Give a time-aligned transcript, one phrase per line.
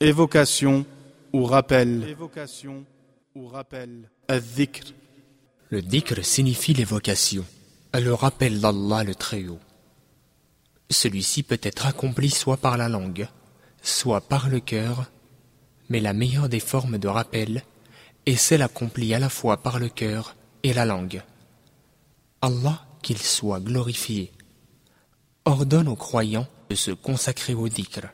[0.00, 0.84] Évocation
[1.32, 2.04] ou rappel.
[2.06, 2.84] Évocation
[3.34, 4.10] ou rappel.
[4.28, 4.92] Al-dhikr.
[5.70, 7.46] Le dhikr signifie l'évocation,
[7.94, 9.58] le rappel d'Allah le Très-Haut.
[10.90, 13.26] Celui-ci peut être accompli soit par la langue,
[13.80, 15.10] soit par le cœur,
[15.88, 17.62] mais la meilleure des formes de rappel
[18.26, 21.22] est celle accomplie à la fois par le cœur et la langue.
[22.42, 24.30] Allah, qu'il soit glorifié,
[25.46, 28.08] ordonne aux croyants de se consacrer au dhikr.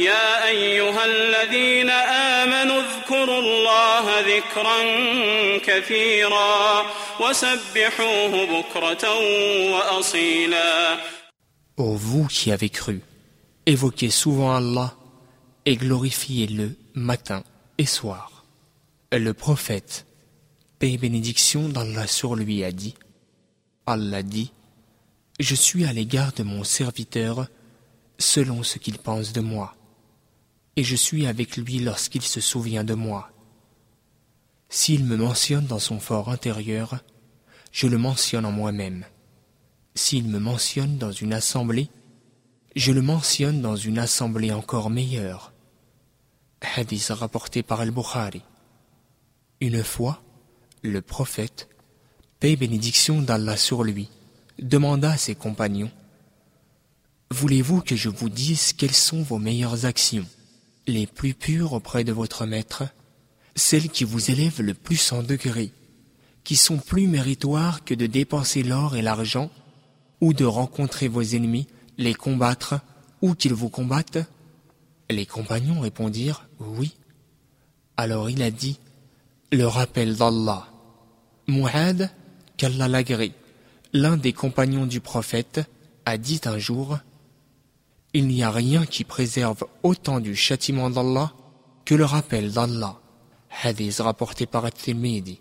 [0.00, 4.78] يا أيها الذين آمنوا اذكروا الله ذكرا
[5.58, 6.86] كثيرا
[7.20, 9.04] وسبحوه بكرة
[9.72, 10.98] وأصيلا
[11.78, 13.00] Ô vous qui avez cru,
[13.66, 14.94] évoquez souvent Allah
[15.66, 17.42] et glorifiez-le matin
[17.76, 18.44] et soir.
[19.12, 20.06] Le prophète,
[20.78, 22.94] paix et bénédiction d'Allah sur lui, a dit
[23.86, 24.52] Allah dit
[25.40, 27.46] Je suis à l'égard de mon serviteur
[28.18, 29.76] selon ce qu'il pense de moi
[30.75, 33.31] et je suis avec lui lorsqu'il se souvient de moi.
[34.69, 36.99] S'il me mentionne dans son fort intérieur,
[37.71, 39.05] je le mentionne en moi-même.
[39.95, 41.89] S'il me mentionne dans une assemblée,
[42.75, 45.51] je le mentionne dans une assemblée encore meilleure.
[46.61, 48.43] Hadith rapporté par Al-Bukhari.
[49.59, 50.21] Une fois,
[50.81, 51.67] le prophète,
[52.39, 54.09] paix bénédiction d'Allah sur lui,
[54.59, 55.91] demanda à ses compagnons
[57.31, 60.25] Voulez-vous que je vous dise quelles sont vos meilleures actions?
[60.87, 62.83] Les plus pures auprès de votre maître,
[63.55, 65.71] celles qui vous élèvent le plus en degré,
[66.43, 69.49] qui sont plus méritoires que de dépenser l'or et l'argent,
[70.21, 72.75] ou de rencontrer vos ennemis, les combattre,
[73.21, 74.25] ou qu'ils vous combattent?
[75.09, 76.93] Les compagnons répondirent Oui.
[77.97, 78.79] Alors il a dit
[79.51, 80.67] Le rappel d'Allah.
[81.47, 82.11] Mu'ad,
[82.57, 83.03] qu'Allah
[83.93, 85.61] l'un des compagnons du prophète,
[86.05, 86.97] a dit un jour
[88.13, 91.33] il n'y a rien qui préserve autant du châtiment d'Allah
[91.85, 92.99] que le rappel d'Allah.
[93.63, 95.39] Hadith rapporté par At-Tirmidhi.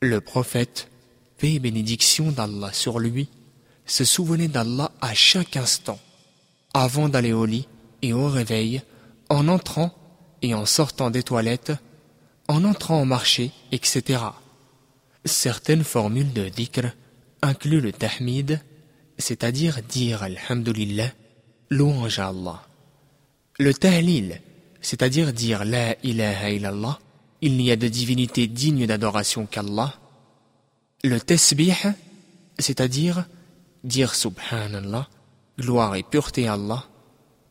[0.00, 0.90] Le prophète,
[1.38, 3.28] paix et bénédiction d'Allah sur lui,
[3.86, 5.98] se souvenait d'Allah à chaque instant,
[6.74, 7.68] avant d'aller au lit
[8.02, 8.82] et au réveil,
[9.28, 9.94] en entrant
[10.42, 11.72] et en sortant des toilettes,
[12.48, 14.22] en entrant au marché, etc.
[15.24, 16.92] Certaines formules de dhikr
[17.42, 18.60] incluent le tahmid,
[19.18, 21.12] c'est-à-dire dire Alhamdulillah,
[21.70, 22.62] louange à Allah.
[23.58, 24.40] Le Tahlil,
[24.80, 26.98] c'est-à-dire dire La ilaha illallah,
[27.40, 29.94] il n'y a de divinité digne d'adoration qu'Allah.
[31.04, 31.76] Le Tasbih,
[32.58, 33.26] c'est-à-dire
[33.84, 35.08] dire Subhanallah,
[35.58, 36.84] gloire et pureté à Allah.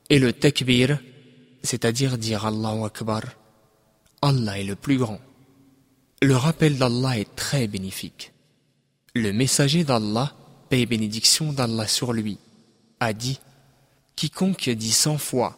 [0.10, 1.00] Et le Takbir,
[1.64, 3.24] c'est-à-dire dire Allahu Akbar,
[4.22, 5.20] Allah est le plus grand.
[6.22, 8.34] Le rappel d'Allah est très bénéfique.
[9.14, 10.34] Le messager d'Allah
[10.70, 12.38] paix et bénédiction d'Allah sur lui,
[13.00, 13.40] a dit
[14.16, 15.58] Quiconque dit cent fois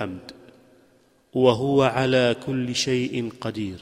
[0.00, 0.32] hamd,
[1.34, 3.78] wa huwa ala kulli shay'in qadir.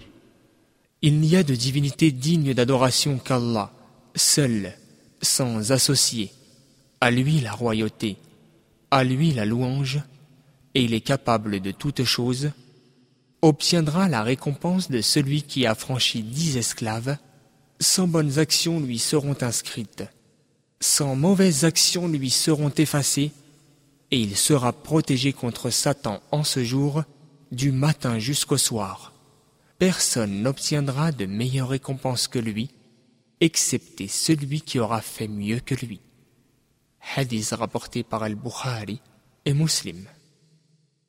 [1.03, 3.71] Il n'y a de divinité digne d'adoration qu'Allah,
[4.17, 4.73] seul,
[5.23, 6.33] sans associé.
[7.01, 8.17] À lui la royauté,
[8.91, 10.01] à lui la louange,
[10.75, 12.51] et il est capable de toutes choses
[13.45, 17.19] obtiendra la récompense de celui qui a franchi dix esclaves,
[17.79, 20.05] cent bonnes actions lui seront inscrites,
[20.81, 23.33] cent mauvaises actions lui seront effacées,
[24.11, 27.05] et il sera protégé contre Satan en ce jour,
[27.53, 29.13] du matin jusqu'au soir.
[29.79, 32.71] Personne n'obtiendra de meilleure récompense que lui,
[33.41, 36.01] excepté celui qui aura fait mieux que lui.
[37.15, 39.01] Hadith rapporté par Al-Bukhari
[39.45, 40.07] et Muslim.